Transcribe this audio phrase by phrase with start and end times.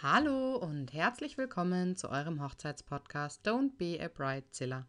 [0.00, 4.86] Hallo und herzlich willkommen zu eurem Hochzeitspodcast Don't Be a Bridezilla.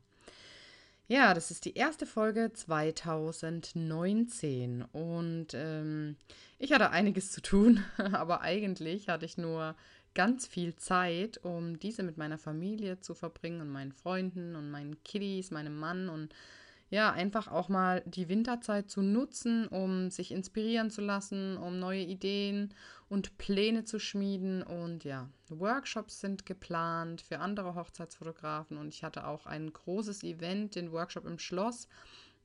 [1.08, 6.16] Ja, das ist die erste Folge 2019 und ähm,
[6.59, 9.75] ich hatte einiges zu tun, aber eigentlich hatte ich nur
[10.14, 15.04] ganz viel Zeit, um diese mit meiner Familie zu verbringen und meinen Freunden und meinen
[15.04, 16.36] Kiddies, meinem Mann und
[16.89, 22.01] ja, einfach auch mal die Winterzeit zu nutzen, um sich inspirieren zu lassen, um neue
[22.01, 22.73] Ideen
[23.09, 24.63] und Pläne zu schmieden.
[24.63, 28.77] Und ja, Workshops sind geplant für andere Hochzeitsfotografen.
[28.77, 31.88] Und ich hatte auch ein großes Event, den Workshop im Schloss.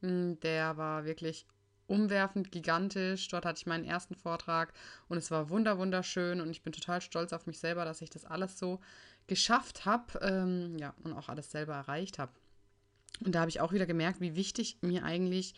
[0.01, 1.47] Hm, der war wirklich
[1.87, 3.29] umwerfend, gigantisch.
[3.29, 4.75] Dort hatte ich meinen ersten Vortrag
[5.09, 8.11] und es war wunder wunderschön und ich bin total stolz auf mich selber, dass ich
[8.11, 8.81] das alles so
[9.27, 12.33] geschafft habe, ähm, ja und auch alles selber erreicht habe.
[13.25, 15.55] Und da habe ich auch wieder gemerkt, wie wichtig mir eigentlich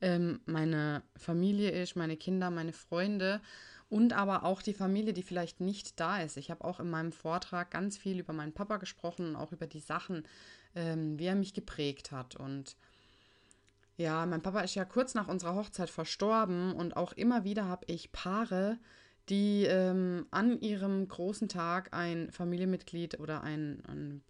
[0.00, 3.40] ähm, meine Familie ist, meine Kinder, meine Freunde
[3.88, 6.36] und aber auch die Familie, die vielleicht nicht da ist.
[6.36, 9.66] Ich habe auch in meinem Vortrag ganz viel über meinen Papa gesprochen und auch über
[9.66, 10.24] die Sachen,
[10.74, 12.36] ähm, wie er mich geprägt hat.
[12.36, 12.76] Und
[13.96, 17.86] ja, mein Papa ist ja kurz nach unserer Hochzeit verstorben und auch immer wieder habe
[17.86, 18.78] ich Paare,
[19.28, 24.22] die ähm, an ihrem großen Tag ein Familienmitglied oder ein, ein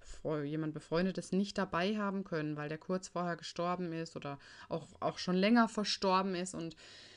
[0.45, 5.19] jemand Befreundetes nicht dabei haben können, weil der kurz vorher gestorben ist oder auch, auch
[5.19, 6.55] schon länger verstorben ist.
[6.55, 6.77] Und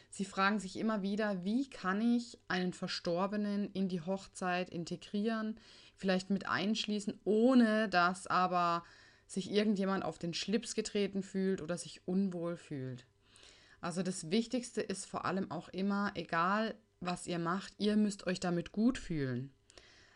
[0.10, 5.60] sie fragen sich immer wieder, wie kann ich einen Verstorbenen in die Hochzeit integrieren,
[5.96, 8.84] vielleicht mit einschließen, ohne dass aber
[9.28, 13.06] sich irgendjemand auf den Schlips getreten fühlt oder sich unwohl fühlt.
[13.80, 18.40] Also das Wichtigste ist vor allem auch immer, egal was ihr macht, ihr müsst euch
[18.40, 19.52] damit gut fühlen.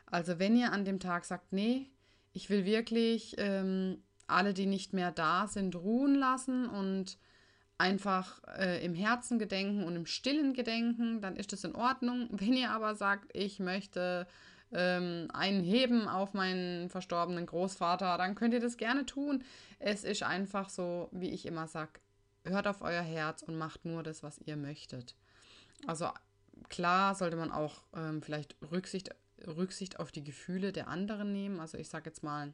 [0.05, 1.89] Also wenn ihr an dem Tag sagt, nee,
[2.31, 7.17] ich will wirklich ähm, alle, die nicht mehr da sind, ruhen lassen und
[7.77, 12.29] einfach äh, im Herzen gedenken und im stillen gedenken, dann ist das in Ordnung.
[12.31, 14.27] Wenn ihr aber sagt, ich möchte
[14.71, 19.43] ähm, einen heben auf meinen verstorbenen Großvater, dann könnt ihr das gerne tun.
[19.79, 21.99] Es ist einfach so, wie ich immer sage,
[22.43, 25.15] hört auf euer Herz und macht nur das, was ihr möchtet.
[25.87, 26.09] Also
[26.69, 29.09] klar sollte man auch ähm, vielleicht Rücksicht,
[29.45, 31.59] Rücksicht auf die Gefühle der anderen nehmen.
[31.59, 32.53] Also ich sage jetzt mal,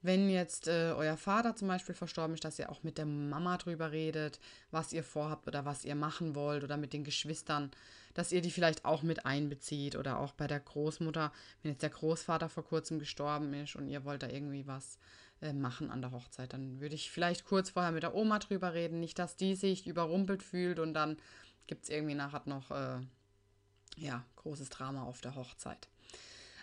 [0.00, 3.56] wenn jetzt äh, euer Vater zum Beispiel verstorben ist, dass ihr auch mit der Mama
[3.56, 4.38] drüber redet,
[4.70, 7.72] was ihr vorhabt oder was ihr machen wollt oder mit den Geschwistern,
[8.14, 11.90] dass ihr die vielleicht auch mit einbezieht oder auch bei der Großmutter, wenn jetzt der
[11.90, 14.98] Großvater vor kurzem gestorben ist und ihr wollt da irgendwie was
[15.40, 18.74] äh, machen an der Hochzeit, dann würde ich vielleicht kurz vorher mit der Oma drüber
[18.74, 21.16] reden, nicht, dass die sich überrumpelt fühlt und dann
[21.68, 22.98] gibt es irgendwie nachher noch äh,
[23.96, 25.88] ja, großes Drama auf der Hochzeit.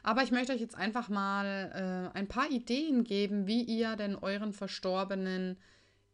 [0.03, 4.15] Aber ich möchte euch jetzt einfach mal äh, ein paar Ideen geben, wie ihr denn
[4.15, 5.57] euren Verstorbenen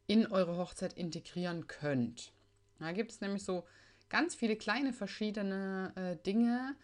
[0.08, 2.32] in eure Hochzeit integrieren könnt.
[2.80, 3.66] Da gibt es nämlich so
[4.10, 6.76] ganz viele kleine verschiedene äh, Dinge.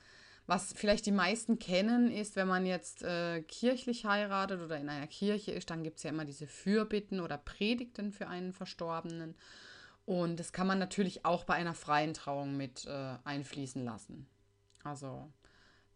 [0.48, 5.08] Was vielleicht die meisten kennen, ist, wenn man jetzt äh, kirchlich heiratet oder in einer
[5.08, 9.36] Kirche ist, dann gibt es ja immer diese Fürbitten oder Predigten für einen Verstorbenen.
[10.08, 14.26] Und das kann man natürlich auch bei einer freien Trauung mit äh, einfließen lassen.
[14.86, 15.30] Also,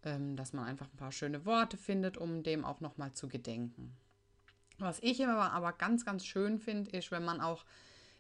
[0.04, 3.96] ähm, dass man einfach ein paar schöne Worte findet, um dem auch nochmal zu gedenken.
[4.80, 7.64] Was ich immer aber ganz, ganz schön finde, ist, wenn man auch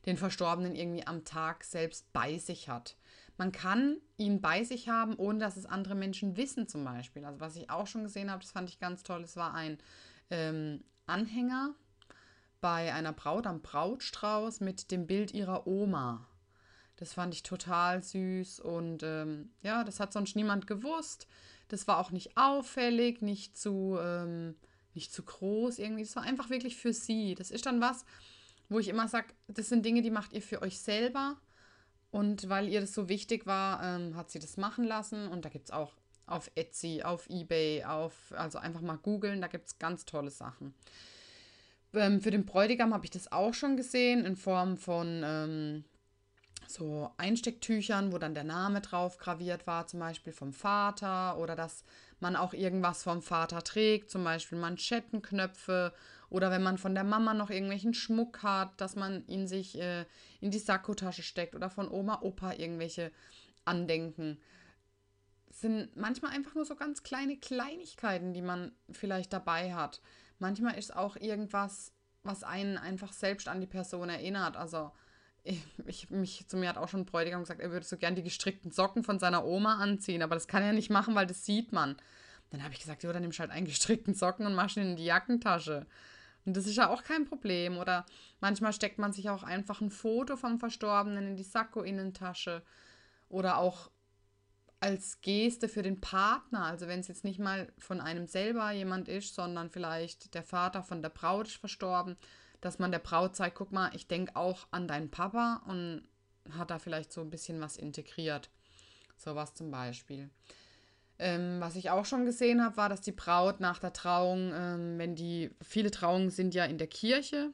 [0.06, 2.96] den Verstorbenen irgendwie am Tag selbst bei sich hat.
[3.36, 7.26] Man kann ihn bei sich haben, ohne dass es andere Menschen wissen, zum Beispiel.
[7.26, 9.78] Also, was ich auch schon gesehen habe, das fand ich ganz toll, es war ein
[10.30, 11.76] ähm, Anhänger
[12.62, 16.28] bei einer Braut am Brautstrauß mit dem Bild ihrer Oma.
[16.98, 21.28] Das fand ich total süß und ähm, ja, das hat sonst niemand gewusst.
[21.68, 24.56] Das war auch nicht auffällig, nicht zu, ähm,
[24.94, 26.04] nicht zu groß irgendwie.
[26.04, 27.34] Das war einfach wirklich für sie.
[27.34, 28.06] Das ist dann was,
[28.70, 31.38] wo ich immer sage, das sind Dinge, die macht ihr für euch selber.
[32.12, 35.28] Und weil ihr das so wichtig war, ähm, hat sie das machen lassen.
[35.28, 35.94] Und da gibt es auch
[36.28, 40.76] auf Etsy, auf Ebay, auf, also einfach mal googeln, da gibt es ganz tolle Sachen.
[41.94, 45.84] Ähm, für den Bräutigam habe ich das auch schon gesehen in Form von ähm,
[46.68, 51.84] so Einstecktüchern, wo dann der Name drauf graviert war, zum Beispiel vom Vater oder dass
[52.20, 55.94] man auch irgendwas vom Vater trägt, zum Beispiel Manschettenknöpfe
[56.30, 60.06] oder wenn man von der Mama noch irgendwelchen Schmuck hat, dass man ihn sich äh,
[60.40, 63.12] in die Sakkotasche steckt oder von Oma, Opa irgendwelche
[63.66, 64.40] Andenken.
[65.48, 70.00] Das sind manchmal einfach nur so ganz kleine Kleinigkeiten, die man vielleicht dabei hat.
[70.42, 71.94] Manchmal ist auch irgendwas,
[72.24, 74.58] was einen einfach selbst an die Person erinnert.
[74.58, 74.92] Also
[75.44, 78.16] ich, ich, mich zu mir hat auch schon ein Bräutigam gesagt, er würde so gern
[78.16, 81.46] die gestrickten Socken von seiner Oma anziehen, aber das kann er nicht machen, weil das
[81.46, 81.96] sieht man.
[82.50, 84.84] Dann habe ich gesagt, ja, dann nimmst du halt einen gestrickten Socken und machst ihn
[84.84, 85.86] in die Jackentasche.
[86.46, 87.78] Und das ist ja auch kein Problem.
[87.78, 88.06] Oder
[88.40, 92.64] manchmal steckt man sich auch einfach ein Foto vom Verstorbenen in die Sakko-Innentasche.
[93.30, 93.92] Oder auch
[94.82, 99.08] als Geste für den Partner, also wenn es jetzt nicht mal von einem selber jemand
[99.08, 102.18] ist, sondern vielleicht der Vater von der Braut ist verstorben,
[102.62, 106.02] dass man der Braut zeigt, guck mal, ich denke auch an deinen Papa und
[106.58, 108.50] hat da vielleicht so ein bisschen was integriert.
[109.18, 110.32] Sowas zum Beispiel.
[111.20, 114.98] Ähm, was ich auch schon gesehen habe, war, dass die Braut nach der Trauung, ähm,
[114.98, 117.54] wenn die, viele Trauungen sind ja in der Kirche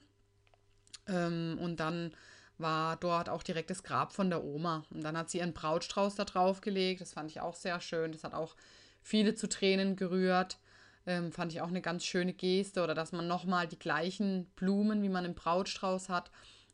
[1.08, 2.14] ähm, und dann
[2.58, 4.84] war dort auch direkt das Grab von der Oma.
[4.90, 7.02] Und dann hat sie ihren Brautstrauß da drauf gelegt.
[7.02, 8.12] Das fand ich auch sehr schön.
[8.12, 8.56] Das hat auch
[9.02, 10.58] viele zu Tränen gerührt.
[11.06, 12.84] Ähm, fand ich auch eine ganz schöne Geste.
[12.84, 16.32] Oder dass man nochmal die gleichen Blumen, wie man im Brautstrauß hat,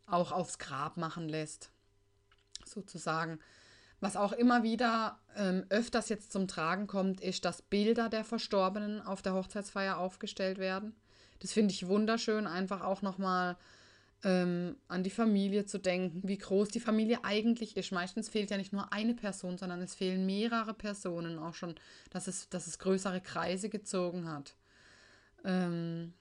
[0.08, 1.72] auch aufs Grab machen lässt.
[2.66, 3.40] Sozusagen.
[4.00, 9.02] Was auch immer wieder ähm, öfters jetzt zum Tragen kommt, ist, dass Bilder der Verstorbenen
[9.02, 10.94] auf der Hochzeitsfeier aufgestellt werden.
[11.40, 13.58] Das finde ich wunderschön, einfach auch nochmal
[14.24, 17.92] ähm, an die Familie zu denken, wie groß die Familie eigentlich ist.
[17.92, 21.76] Meistens fehlt ja nicht nur eine Person, sondern es fehlen mehrere Personen auch schon,
[22.10, 24.56] dass es, dass es größere Kreise gezogen hat.
[25.44, 26.14] Ähm,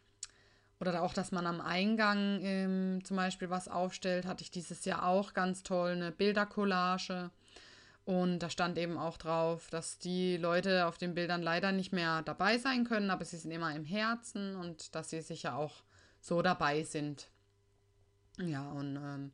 [0.80, 5.06] oder auch, dass man am Eingang ähm, zum Beispiel was aufstellt, hatte ich dieses Jahr
[5.06, 7.30] auch ganz toll, eine Bildercollage.
[8.04, 12.22] Und da stand eben auch drauf, dass die Leute auf den Bildern leider nicht mehr
[12.22, 15.84] dabei sein können, aber sie sind immer im Herzen und dass sie sicher auch
[16.20, 17.28] so dabei sind.
[18.38, 19.32] Ja, und ähm,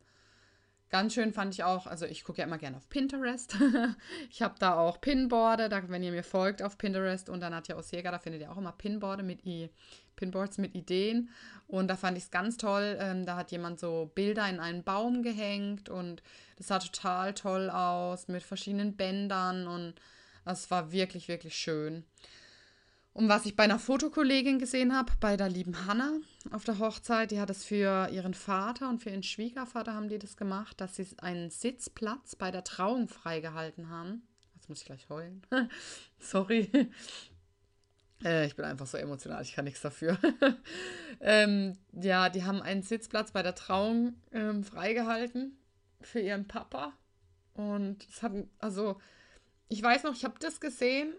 [0.91, 3.57] ganz schön fand ich auch, also ich gucke ja immer gerne auf Pinterest.
[4.31, 7.69] ich habe da auch Pinboarde, da, wenn ihr mir folgt auf Pinterest und dann hat
[7.69, 9.71] ja Osjäger, da findet ihr auch immer Pinboarde mit I
[10.19, 11.31] Pinboards mit Ideen.
[11.69, 12.99] Und da fand ich es ganz toll.
[13.01, 16.23] Ähm, da hat jemand so Bilder in einen Baum gehängt und
[16.57, 19.95] das sah total toll aus mit verschiedenen Bändern und
[20.45, 22.05] es war wirklich, wirklich schön.
[23.19, 26.21] Und was ich bei einer Fotokollegin gesehen habe, bei der lieben Hanna
[26.53, 30.21] auf der Hochzeit, die hat es für ihren Vater und für ihren Schwiegervater haben die
[30.21, 34.23] das gemacht, dass sie einen Sitzplatz bei der Trauung freigehalten haben.
[34.55, 35.43] Jetzt muss ich gleich heulen.
[36.21, 36.71] Sorry.
[38.23, 40.17] Äh, ich bin einfach so emotional, ich kann nichts dafür.
[41.21, 45.59] ähm, ja, die haben einen Sitzplatz bei der Trauung ähm, freigehalten
[46.03, 46.93] für ihren Papa.
[47.55, 48.31] Und es hat,
[48.61, 49.01] also,
[49.69, 51.15] ich weiß noch, ich habe das gesehen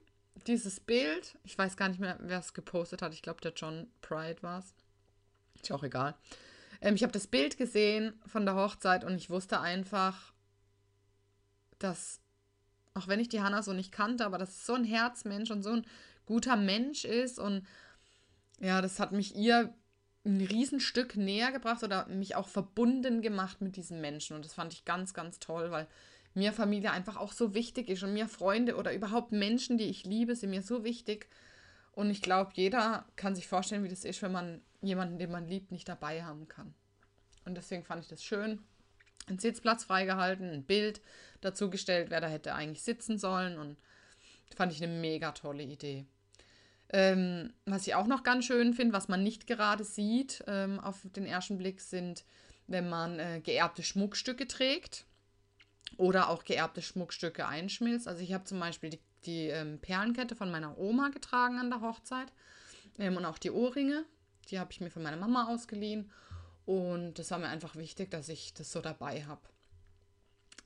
[0.48, 3.14] dieses Bild, ich weiß gar nicht mehr, wer es gepostet hat.
[3.14, 4.74] Ich glaube, der John Pride war es.
[5.62, 6.16] Ist auch egal.
[6.82, 10.34] Ähm, ich habe das Bild gesehen von der Hochzeit und ich wusste einfach,
[11.80, 12.20] dass,
[12.94, 15.72] auch wenn ich die Hanna so nicht kannte, aber dass so ein Herzmensch und so
[15.72, 15.86] ein
[16.26, 17.66] guter Mensch ist und
[18.60, 19.74] ja, das hat mich ihr
[20.26, 24.74] ein Riesenstück näher gebracht oder mich auch verbunden gemacht mit diesem Menschen und das fand
[24.74, 25.88] ich ganz, ganz toll, weil
[26.34, 30.06] mir Familie einfach auch so wichtig ist und mir Freunde oder überhaupt Menschen, die ich
[30.06, 31.28] liebe, sind mir so wichtig.
[31.92, 35.48] Und ich glaube, jeder kann sich vorstellen, wie das ist, wenn man jemanden, den man
[35.48, 36.74] liebt, nicht dabei haben kann.
[37.46, 38.60] Und deswegen fand ich das schön.
[39.28, 41.02] Ein Sitzplatz freigehalten, ein Bild
[41.42, 43.58] dazu gestellt, wer da hätte eigentlich sitzen sollen.
[43.58, 43.78] Und
[44.56, 46.06] fand ich eine mega tolle Idee.
[46.92, 51.06] Ähm, was ich auch noch ganz schön finde, was man nicht gerade sieht ähm, auf
[51.16, 52.24] den ersten Blick, sind,
[52.68, 55.06] wenn man äh, geerbte Schmuckstücke trägt
[55.98, 58.08] oder auch geerbte Schmuckstücke einschmilzt.
[58.08, 61.82] Also ich habe zum Beispiel die, die ähm, Perlenkette von meiner Oma getragen an der
[61.82, 62.32] Hochzeit
[62.98, 64.06] ähm, und auch die Ohrringe.
[64.50, 66.12] Die habe ich mir von meiner Mama ausgeliehen
[66.66, 69.42] und das war mir einfach wichtig, dass ich das so dabei habe.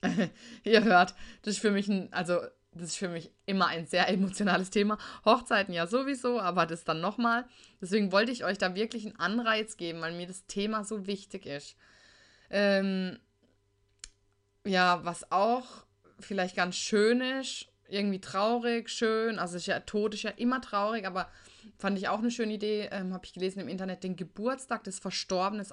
[0.63, 2.39] Ihr hört, das ist für mich ein, also
[2.75, 4.97] das ist für mich immer ein sehr emotionales Thema.
[5.25, 7.45] Hochzeiten ja sowieso, aber das dann nochmal.
[7.81, 11.45] Deswegen wollte ich euch da wirklich einen Anreiz geben, weil mir das Thema so wichtig
[11.45, 11.77] ist.
[12.49, 13.19] Ähm,
[14.65, 15.85] ja, was auch
[16.19, 21.05] vielleicht ganz schön ist, irgendwie traurig, schön, also ist ja, Tod ist ja immer traurig,
[21.05, 21.29] aber
[21.77, 24.99] fand ich auch eine schöne Idee, ähm, habe ich gelesen im Internet, den Geburtstag des
[24.99, 25.65] Verstorbenen,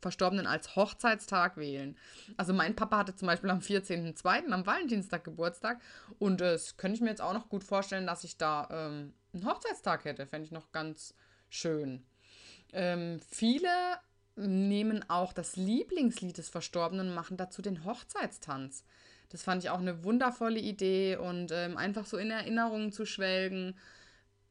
[0.00, 1.96] Verstorbenen als Hochzeitstag wählen.
[2.36, 5.80] Also mein Papa hatte zum Beispiel am 14.02., am Valentinstag Geburtstag
[6.18, 9.14] und äh, das könnte ich mir jetzt auch noch gut vorstellen, dass ich da ähm,
[9.32, 11.14] einen Hochzeitstag hätte, fände ich noch ganz
[11.48, 12.04] schön.
[12.72, 13.68] Ähm, viele
[14.36, 18.84] nehmen auch das Lieblingslied des Verstorbenen und machen dazu den Hochzeitstanz.
[19.28, 23.74] Das fand ich auch eine wundervolle Idee und ähm, einfach so in Erinnerungen zu schwelgen,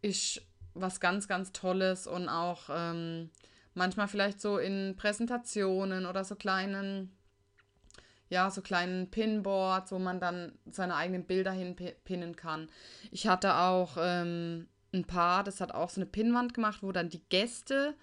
[0.01, 0.41] ist
[0.73, 3.29] was ganz, ganz Tolles und auch ähm,
[3.73, 7.15] manchmal vielleicht so in Präsentationen oder so kleinen,
[8.29, 12.69] ja, so kleinen Pinboards, wo man dann seine eigenen Bilder hinpinnen kann.
[13.11, 17.09] Ich hatte auch ähm, ein Paar, das hat auch so eine Pinnwand gemacht, wo dann
[17.09, 17.95] die Gäste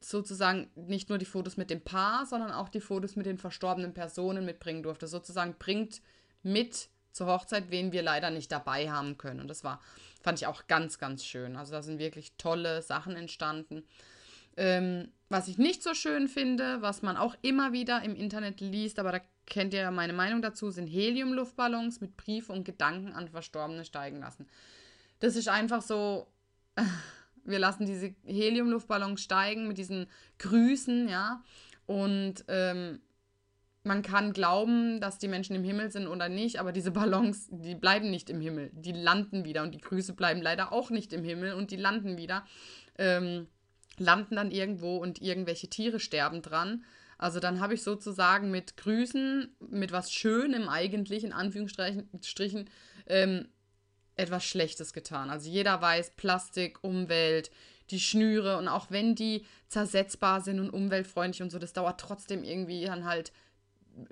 [0.00, 3.94] sozusagen nicht nur die Fotos mit dem Paar, sondern auch die Fotos mit den verstorbenen
[3.94, 5.06] Personen mitbringen durfte.
[5.06, 6.00] Sozusagen bringt
[6.42, 9.40] mit zur Hochzeit, wen wir leider nicht dabei haben können.
[9.40, 9.80] Und das war,
[10.22, 11.56] fand ich auch ganz, ganz schön.
[11.56, 13.84] Also da sind wirklich tolle Sachen entstanden.
[14.56, 18.98] Ähm, was ich nicht so schön finde, was man auch immer wieder im Internet liest,
[18.98, 23.84] aber da kennt ihr meine Meinung dazu, sind Heliumluftballons mit Briefe und Gedanken an Verstorbene
[23.84, 24.46] steigen lassen.
[25.18, 26.26] Das ist einfach so,
[27.44, 30.06] wir lassen diese Heliumluftballons steigen mit diesen
[30.38, 31.42] Grüßen, ja.
[31.86, 33.00] Und ähm,
[33.82, 37.74] man kann glauben, dass die Menschen im Himmel sind oder nicht, aber diese Ballons, die
[37.74, 38.70] bleiben nicht im Himmel.
[38.74, 42.18] Die landen wieder und die Grüße bleiben leider auch nicht im Himmel und die landen
[42.18, 42.44] wieder.
[42.98, 43.48] Ähm,
[43.98, 46.84] landen dann irgendwo und irgendwelche Tiere sterben dran.
[47.18, 52.68] Also dann habe ich sozusagen mit Grüßen, mit was Schönem eigentlich, in Anführungsstrichen,
[53.06, 53.48] ähm,
[54.20, 55.30] etwas Schlechtes getan.
[55.30, 57.50] Also jeder weiß, Plastik, Umwelt,
[57.90, 62.44] die Schnüre und auch wenn die zersetzbar sind und umweltfreundlich und so, das dauert trotzdem
[62.44, 63.32] irgendwie dann halt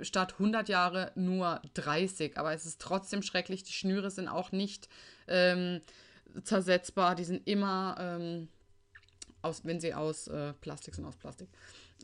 [0.01, 2.39] statt 100 Jahre nur 30.
[2.39, 3.63] Aber es ist trotzdem schrecklich.
[3.63, 4.89] Die Schnüre sind auch nicht
[5.27, 5.81] ähm,
[6.43, 7.15] zersetzbar.
[7.15, 8.49] Die sind immer, ähm,
[9.43, 11.49] aus, wenn sie aus äh, Plastik sind, aus Plastik.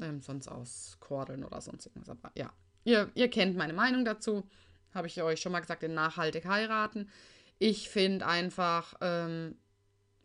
[0.00, 2.10] Ähm, sonst aus Kordeln oder sonst irgendwas.
[2.10, 2.52] Aber ja,
[2.84, 4.48] ihr, ihr kennt meine Meinung dazu.
[4.92, 7.10] Habe ich euch schon mal gesagt, in nachhaltig heiraten.
[7.58, 9.56] Ich finde einfach, ähm,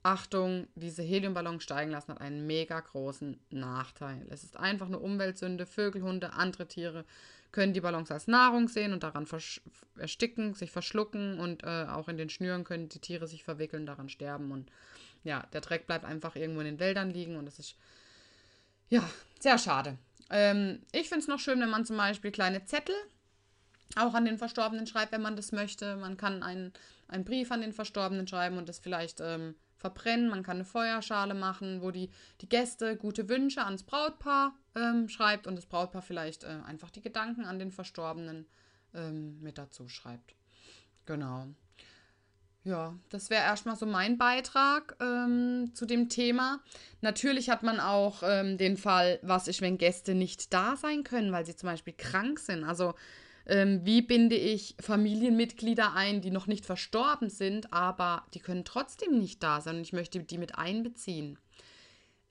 [0.04, 4.26] Achtung, diese Heliumballons steigen lassen hat einen mega großen Nachteil.
[4.30, 5.66] Es ist einfach eine Umweltsünde.
[5.66, 7.06] Vögel, Hunde, andere Tiere
[7.52, 9.28] können die Ballons als Nahrung sehen und daran
[9.98, 14.10] ersticken, sich verschlucken und äh, auch in den Schnüren können die Tiere sich verwickeln, daran
[14.10, 14.72] sterben und
[15.24, 17.76] ja, der Dreck bleibt einfach irgendwo in den Wäldern liegen und das ist
[18.90, 19.08] ja
[19.40, 19.98] sehr schade.
[20.30, 22.96] Ähm, ich finde es noch schön, wenn man zum Beispiel kleine Zettel
[23.96, 25.96] auch an den Verstorbenen schreibt, wenn man das möchte.
[25.96, 26.74] Man kann einen,
[27.08, 30.29] einen Brief an den Verstorbenen schreiben und das vielleicht ähm, verbrennen.
[30.29, 32.10] Man kann eine Feuerschale machen, wo die,
[32.41, 37.01] die Gäste gute Wünsche ans Brautpaar ähm, schreibt und das Brautpaar vielleicht äh, einfach die
[37.01, 38.46] Gedanken an den Verstorbenen
[38.93, 40.36] ähm, mit dazu schreibt.
[41.05, 41.48] Genau.
[42.65, 46.60] Ja, das wäre erstmal so mein Beitrag ähm, zu dem Thema.
[47.01, 51.31] Natürlich hat man auch ähm, den Fall, was ist, wenn Gäste nicht da sein können,
[51.31, 52.65] weil sie zum Beispiel krank sind.
[52.65, 52.96] Also
[53.50, 59.18] ähm, wie binde ich Familienmitglieder ein, die noch nicht verstorben sind, aber die können trotzdem
[59.18, 61.39] nicht da sein und ich möchte die mit einbeziehen.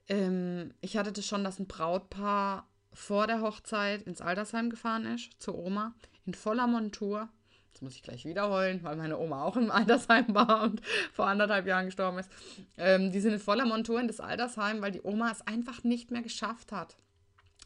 [0.07, 5.29] Ähm, ich hatte das schon, dass ein Brautpaar vor der Hochzeit ins Altersheim gefahren ist,
[5.39, 5.93] zur Oma,
[6.25, 7.27] in voller Montur.
[7.67, 10.81] Jetzt muss ich gleich wiederholen, weil meine Oma auch im Altersheim war und
[11.13, 12.31] vor anderthalb Jahren gestorben ist.
[12.77, 16.11] Ähm, die sind in voller Montur in das Altersheim, weil die Oma es einfach nicht
[16.11, 16.95] mehr geschafft hat.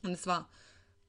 [0.02, 0.50] Und es war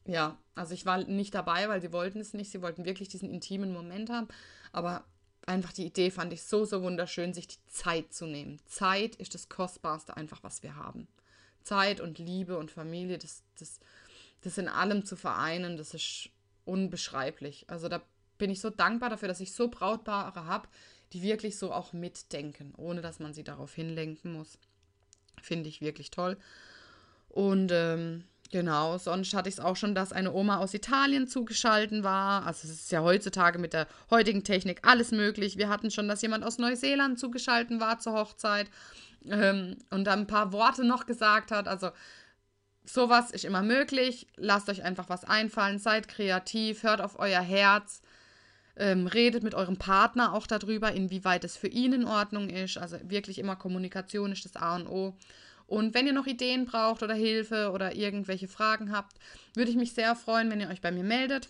[0.07, 2.51] ja, also ich war nicht dabei, weil sie wollten es nicht.
[2.51, 4.29] Sie wollten wirklich diesen intimen Moment haben.
[4.73, 5.05] Aber
[5.47, 8.61] einfach die Idee fand ich so, so wunderschön, sich die Zeit zu nehmen.
[8.67, 11.09] Zeit ist das Kostbarste einfach, was wir haben.
[11.63, 13.81] Zeit und Liebe und Familie, das, das,
[14.43, 16.29] das in allem zu vereinen, das ist
[16.67, 17.65] unbeschreiblich.
[17.69, 18.03] Also da
[18.37, 20.69] bin ich so dankbar dafür, dass ich so Brautpaare habe,
[21.13, 24.59] die wirklich so auch mitdenken, ohne dass man sie darauf hinlenken muss.
[25.41, 26.37] Finde ich wirklich toll.
[27.29, 32.05] Und ähm, Genau, sonst hatte ich es auch schon, dass eine Oma aus Italien zugeschaltet
[32.05, 32.47] war.
[32.47, 35.59] Also es ist ja heutzutage mit der heutigen Technik alles möglich.
[35.59, 38.71] Wir hatten schon, dass jemand aus Neuseeland zugeschaltet war zur Hochzeit
[39.29, 41.67] ähm, und dann ein paar Worte noch gesagt hat.
[41.67, 41.91] Also
[42.85, 44.29] sowas ist immer möglich.
[44.37, 48.03] Lasst euch einfach was einfallen, seid kreativ, hört auf euer Herz.
[48.77, 52.79] Ähm, redet mit eurem Partner auch darüber, inwieweit es für ihn in Ordnung ist.
[52.79, 55.17] Also wirklich immer Kommunikation ist das A und O.
[55.67, 59.17] Und wenn ihr noch Ideen braucht oder Hilfe oder irgendwelche Fragen habt,
[59.55, 61.49] würde ich mich sehr freuen, wenn ihr euch bei mir meldet.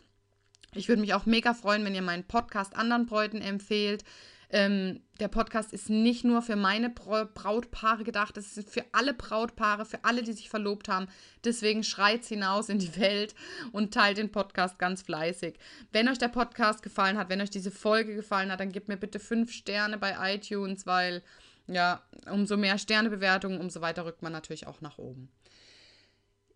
[0.74, 4.04] Ich würde mich auch mega freuen, wenn ihr meinen Podcast anderen Bräuten empfehlt.
[4.50, 9.84] Ähm, der Podcast ist nicht nur für meine Brautpaare gedacht, es ist für alle Brautpaare,
[9.84, 11.08] für alle, die sich verlobt haben.
[11.44, 13.34] Deswegen schreit hinaus in die Welt
[13.72, 15.56] und teilt den Podcast ganz fleißig.
[15.92, 18.96] Wenn euch der Podcast gefallen hat, wenn euch diese Folge gefallen hat, dann gebt mir
[18.96, 21.22] bitte fünf Sterne bei iTunes, weil
[21.66, 25.30] ja, umso mehr Sternebewertungen, umso weiter rückt man natürlich auch nach oben.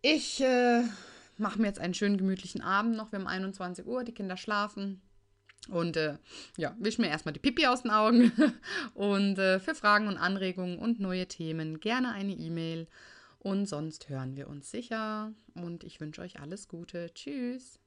[0.03, 0.83] Ich äh,
[1.39, 3.13] mache mir jetzt einen schönen gemütlichen Abend noch.
[3.13, 5.01] Wir haben 21 Uhr, die Kinder schlafen.
[5.69, 6.17] Und äh,
[6.57, 8.33] ja, wisch mir erstmal die Pipi aus den Augen.
[8.95, 12.87] und äh, für Fragen und Anregungen und neue Themen gerne eine E-Mail.
[13.39, 15.33] Und sonst hören wir uns sicher.
[15.55, 17.13] Und ich wünsche euch alles Gute.
[17.15, 17.81] Tschüss.